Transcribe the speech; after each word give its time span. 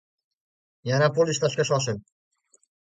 Yana 0.93 1.11
pul 1.19 1.31
ishlashga 1.37 1.69
shoshil. 1.71 2.05